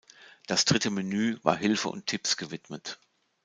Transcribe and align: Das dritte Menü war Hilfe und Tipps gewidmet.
Das 0.47 0.65
dritte 0.65 0.89
Menü 0.89 1.37
war 1.43 1.55
Hilfe 1.55 1.89
und 1.89 2.07
Tipps 2.07 2.35
gewidmet. 2.35 2.97